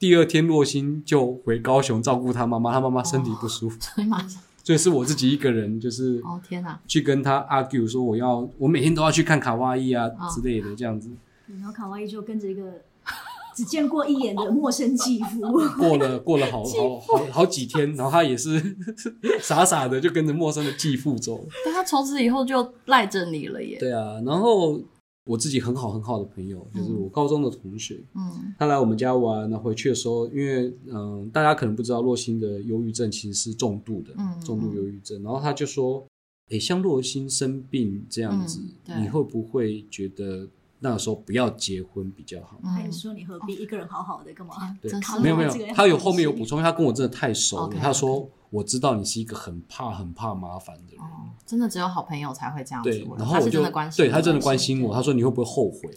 [0.00, 11.10] 第二天洛星就回高雄照顾他妈妈，他妈妈身体不舒服， 所以马上，所以是我自己一个人，就是哦天哪，去跟他 argue 说我要，我每天都要去看卡哇伊啊、哦、之类的这样子，
[11.48, 12.62] 然后卡哇伊就跟着一个
[13.54, 15.40] 只见过一眼的陌生继父，
[15.76, 18.74] 过了过了好好好好几天，然后他也是
[19.38, 24.80] 傻傻的就跟着陌生的继父走，但他从此以后就赖着你了耶，对啊，然后。
[25.24, 28.00] 我自己很好很好的朋友，就是我高中的同学。
[28.14, 35.22] 嗯，他来我们家玩，那回去的时候，因为嗯、呃，大家可能不知道，洛欣的忧郁症其实是重度的，嗯，重度忧郁症。
[35.22, 36.04] 然后他就说
[36.50, 40.48] ：“诶，像洛欣生病这样子，嗯、你会不会觉得？”
[40.80, 42.60] 那个时候不要结婚比较好。
[42.62, 44.54] 还是说你何必一个人好好的干嘛？
[44.80, 44.90] 对，
[45.22, 47.76] 没有没有，他有后面有补充，因为他跟我真的太熟了。
[47.78, 51.04] 他说我知道你是一个很怕很怕麻烦的人。
[51.46, 52.90] 真的只有好朋友才会这样子。
[52.90, 53.62] 对，然后我就
[53.96, 54.94] 对他真的关心我。
[54.94, 55.90] 他说你会不会后悔？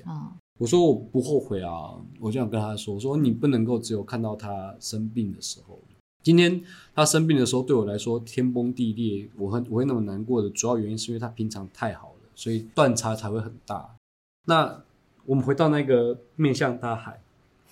[0.59, 5.79] 我说我不后悔啊，我就想跟他说，我说你不能够只有看到他生病的时候。
[6.21, 6.61] 今天
[6.95, 13.95] 他生病的时候，对我来说天崩地裂，我很我会那么难过的主要原因是因为他平常太好了，所以断差才会很大。
[14.45, 14.81] 那
[15.25, 17.19] 我们回到那个面向大海，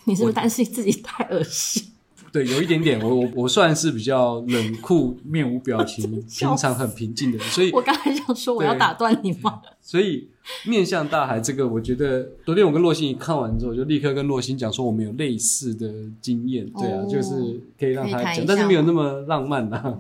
[0.05, 1.87] 你是不是担心自己太恶心？
[2.31, 2.97] 对，有一点点。
[3.01, 9.61] 我我我算是比较冷酷、面无表情、 平常很平静的人，所以我刚才想说我要打断你吗？
[9.81, 10.29] 所以
[10.65, 16.65] 面向大海这个，我觉得昨天我跟洛欣一看完之后，就立刻跟洛星讲说，我们有类似的经验。
[16.71, 19.99] 对啊，就是可以让他讲，但是没有那么浪漫啊。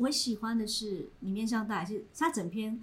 [0.00, 2.78] 我喜欢的是你面向大海，是他整篇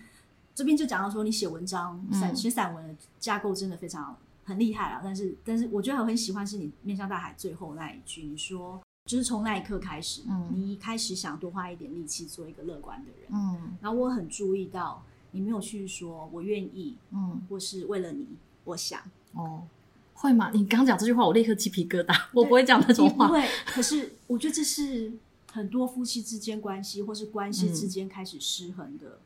[0.55, 4.17] 这边就讲到说，你写文章、散写散文的架构真的非常。
[4.47, 18.27] 很厉害啊，但是但是我觉得我很喜欢是你面向大海最后那一句，你说就是从那一刻开始，嗯，你一开始想多花一点力气做一个乐观的人，嗯，然后我很注意到你没有去说我愿意，嗯，或是为了你，
[18.65, 19.01] 我想，
[19.33, 19.63] 哦，
[20.13, 20.51] 会吗？
[20.53, 23.43] 你刚讲这句话，我立刻鸡皮疙瘩，我不会讲那种话，不会。
[23.65, 25.11] 可是我觉得这是
[25.51, 29.17] 很多夫妻之间关系，或是关系之间开始失衡的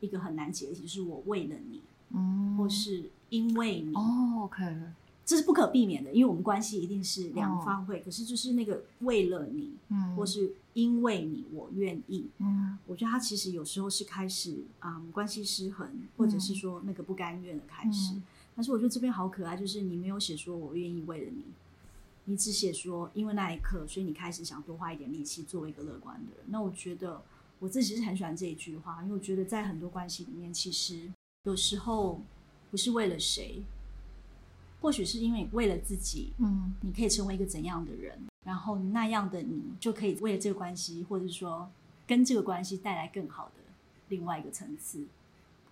[0.00, 1.80] 一个很难解的题，就是我为了你，
[2.10, 3.10] 嗯，或是。
[3.30, 4.64] 因为你哦，OK，
[5.22, 7.96] 这是不可避免的，因为我们关系一定是两方会。
[7.96, 8.04] Oh.
[8.06, 18.14] 可是就是那个为了你，嗯，或是因为你，我愿意，嗯，我觉得他其实有时候是开始啊、嗯，关系失衡，或者是说那个不甘愿的开始。
[18.14, 18.22] 嗯、
[18.56, 21.44] 但是我觉得这边好可爱，就是你没有写说我愿意为了你，
[22.24, 26.46] 你只写说因为那一刻，所以你开始想多花一点力气做一个乐观的人。
[26.46, 27.20] 那我觉得
[27.58, 31.10] 我自己是很喜欢这一句话，因为我觉得在很多关系里面，其实
[31.44, 32.20] 有时候。
[32.70, 33.62] 不是为了谁，
[34.78, 41.70] 或许是因为为了自己，嗯，你可以成为一个怎样的人，然后那样的你就可以为了这个关系，或者说
[42.06, 43.62] 跟这个关系带来更好的
[44.10, 45.06] 另外一个层次，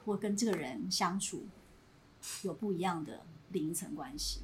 [0.07, 1.45] 或跟这个人相处
[2.45, 3.21] 有不一样的
[3.53, 4.41] 另一层关系。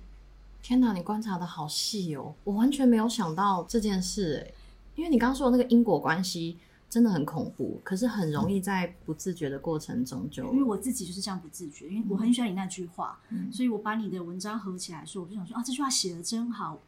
[0.61, 4.55] 天哪，你观察的好细哦，我完全没有想到这件事诶，
[4.94, 6.59] 因为你刚刚说的那个因果关系。
[6.92, 10.44] 真的很恐怖，可是很容易在不自觉的过程中就……
[10.52, 16.78] 因为我自己就是这样不自觉，因为我很喜欢你那句话，嗯、所以我把你的文章合起来说，我就想说啊，这句话写的真好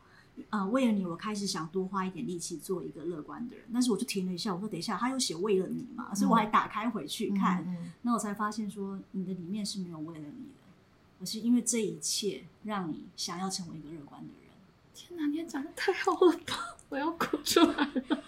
[0.50, 0.68] 啊、呃！
[0.68, 3.64] 为了你，我开始想多花一点力气做一个乐观的人。
[3.72, 7.66] 但是我就停了一下，我说等一下，他又写为了你嘛，嗯、所以我还打开回去看，
[8.02, 14.52] 那我才发现说你的里面是没有为了你的，而是因为这一切让你想要成为一个乐观的人。
[14.94, 16.76] 天哪，你也讲得太好了吧！
[16.90, 18.22] 我要哭出来了。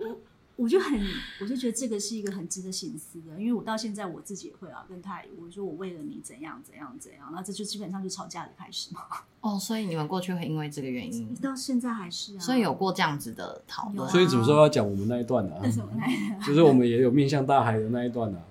[0.00, 0.20] 我
[0.58, 1.00] 我就很，
[1.40, 9.02] 我就觉得这个是一个很值得省思的，因为我到现在我自己也会啊，跟他我说我为了你怎样怎样怎样，那这就基本上就吵架的开始嘛。
[9.40, 12.40] 哦，所以你们过去会因为这个原因， 到现在还是啊。
[12.40, 14.10] 所以有过这样子的讨论。
[14.10, 15.54] 所以什么时候要讲我们那一段呢？
[15.54, 15.70] 啊？
[15.70, 16.40] 什么那一段？
[16.42, 18.42] 就是我们也有面向大海的那一段啊，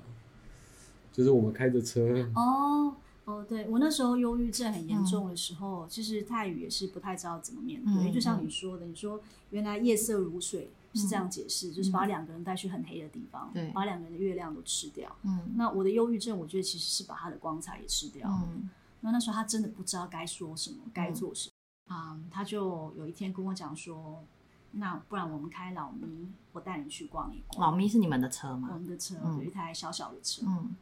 [1.12, 2.26] 就是我们开着车。
[2.36, 10.70] 哦哦，对我那时候忧郁症很严重的时候，嗯、其实泰语也是不太知道怎么面对，嗯、就像你说的，你说原来夜色如水。
[10.94, 15.16] 是这样解释，嗯、就是把两个人带去很黑的地方，对把两个人的月亮都吃掉。
[15.24, 18.28] 嗯，那我的忧郁症，我觉得其实是把他的光彩也吃掉。
[18.30, 18.70] 嗯，
[19.02, 21.50] 那那时候他真的不知道该说什么，该做什
[21.88, 22.20] 么啊？
[22.32, 24.24] 他就有一天跟我讲说
[24.72, 28.70] ：“那不然我们开老咪，我带你去逛一逛。”老咪是你们的车吗？
[28.74, 30.46] 我们的车，有一台小小的车。
[30.48, 30.76] 嗯，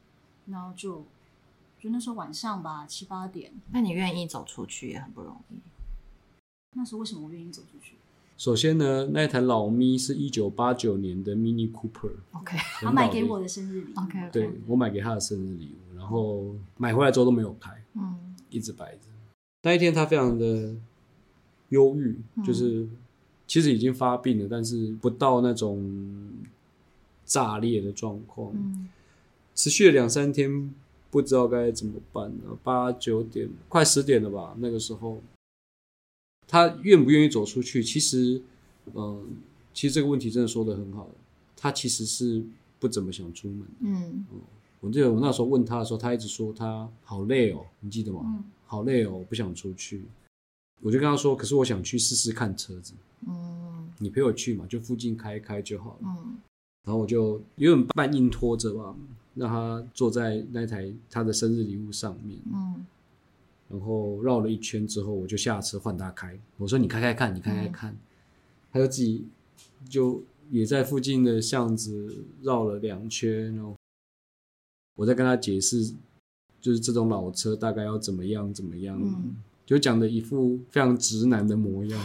[0.46, 1.06] 然后就
[1.80, 3.52] 就那时候晚上吧，七八点。
[3.72, 5.56] 那你愿意走出去也很不容易。
[6.78, 7.96] 那时候为什么我愿意走出去？
[8.38, 19.08] 首先呢，那一台老咪是一九八九年的 Mini Cooper，OK，他买给我的生日礼物，OK，对我买给他的生日礼物，然后买回来之后都没有开，嗯，一直摆着。
[19.64, 20.76] 那一天他非常的
[21.70, 22.86] 忧郁，就是
[23.48, 26.30] 其实已经发病了，但是不到那种
[27.24, 28.90] 炸裂的状况，嗯，
[29.56, 30.74] 持续了两三天，
[31.10, 32.58] 不知道该怎么办了。
[32.62, 35.22] 八九点，快十点了吧，那个时候。
[36.48, 37.84] 他愿不愿意走出去？
[37.84, 38.42] 其实，
[38.94, 39.26] 嗯，
[39.74, 41.10] 其实这个问题真的说的很好。
[41.58, 42.44] 他其实是
[42.80, 43.68] 不怎么想出门。
[43.80, 44.40] 嗯，嗯，
[44.82, 48.22] 我记得我那时候问他的时候，他一直说他好累哦，你记得吗？
[48.24, 50.04] 嗯，好累哦，我不想出去。
[50.82, 52.94] 我就跟他说，可是我想去试试看车子。
[53.28, 56.00] 嗯，你陪我去嘛，就附近开一开就好了。
[56.04, 56.38] 嗯，
[56.84, 58.96] 然后我就有点半硬拖着吧，
[59.34, 62.38] 让他坐在那台他的生日礼物上面。
[62.54, 62.86] 嗯。
[63.68, 66.38] 然后绕了一圈之后，我就下车换他开。
[66.58, 67.92] 我说：“你开开看，你开开看。
[67.92, 67.98] 嗯”
[68.72, 69.26] 他就自己
[69.90, 73.76] 就也在附近的巷子绕了两圈，然后
[74.96, 75.94] 我在跟他解释，
[76.62, 79.36] 就是这种老车大概要怎么样怎么样，嗯、
[79.66, 82.02] 就讲的一副非常直男的模样，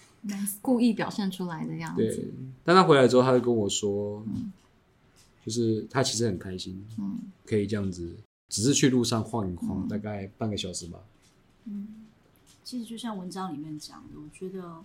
[0.60, 2.02] 故意表现出来的样子。
[2.02, 2.30] 对，
[2.64, 4.50] 但他回来之后，他就跟我说，嗯、
[5.44, 8.16] 就是他其实很开心，嗯，可以这样子。
[8.48, 11.00] 只是去路上晃一晃，嗯、大概半个小时吧。
[11.64, 12.06] 嗯，
[12.62, 14.84] 其实就像文章里面讲的，我觉得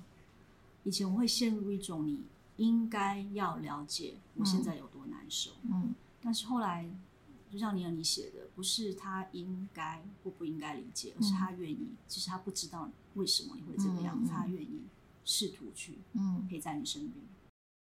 [0.83, 2.21] 以前我会陷入一种你
[2.57, 6.89] 应该要了解我现在有多难受，嗯，但是后来
[7.51, 11.89] 就像你和你写的，不是他应该或不应该理解，而是他愿意。
[12.07, 14.81] 其实他不知道为什么你会这个样子，他愿意
[15.23, 16.47] 试图去嗯。
[16.49, 17.23] 陪在你身边。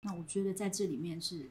[0.02, 1.50] 那我觉得在这里面是，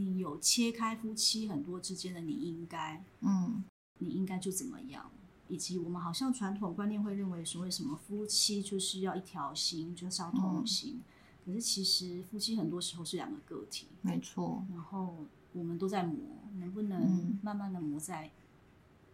[0.00, 3.62] 你有切开夫妻很多之间的你应该，嗯，
[3.98, 5.10] 你应该就怎么样，
[5.48, 11.00] 以及我们好像传统观念会认为所谓什么夫妻就是要一条心，就是要同心，
[11.44, 14.64] 可是其实夫妻很多时候是两个个体，没错。
[14.70, 16.18] 然后我们都在磨，
[16.58, 18.30] 能不能慢慢的磨在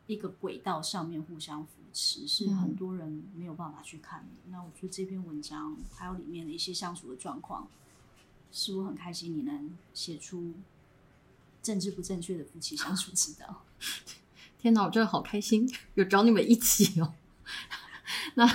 [0.07, 4.29] 一个轨道上面互相扶持，是很多人没有办法去看的。
[4.51, 7.67] 那我觉得这篇文章还有里面的一些相处的状况。
[8.53, 10.55] 是我很开心，你能写出
[11.67, 13.65] 政治不正确的夫妻相处之道。
[14.57, 17.13] 天哪，我真的好开心， 有找你们一起哦。
[18.35, 18.49] 那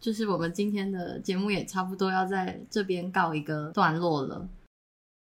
[0.00, 4.48] 就是我们今天的节目也差不多要在这边告一个段落了。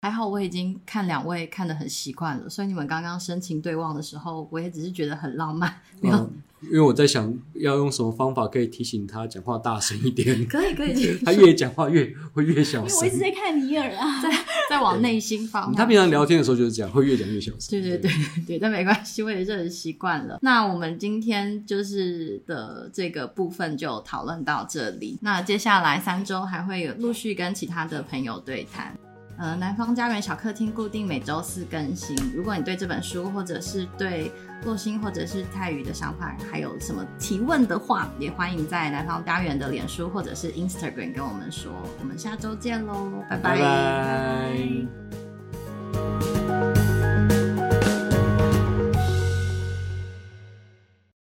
[0.02, 6.16] 还好我已经看两位看得很习惯了，所以你们刚刚深情对望的时候，我也只是觉得很浪漫，没有。
[6.18, 10.48] 嗯因为我在想要用什么方法可以提醒他讲话大声一点。
[10.48, 12.96] 可以可以，他越讲话越会越小声。
[12.96, 14.32] 因为我一直在看尼尔啊，在
[14.74, 15.74] 在往内心放。
[15.74, 17.70] 他平常聊天的时候就是这样，会越讲越小声。
[17.70, 18.12] 对对对
[18.48, 20.40] 对，但没关系，我也是很习惯了。
[20.42, 25.18] 那我们今天就是的这个部分就讨论到这里。
[25.22, 28.98] 那接下来三周还会有陆续跟其他的朋友对谈。
[29.38, 32.16] 呃，南方家园小客厅固定每周四更新。
[32.36, 34.32] 如果你对这本书，或者是对
[34.64, 41.72] 洛星，或者是泰语的想法，还有什么提问的话，也欢迎在南方家园的脸书或者是 Instagram 跟我们说。
[42.00, 44.54] 我们下周见喽，拜拜。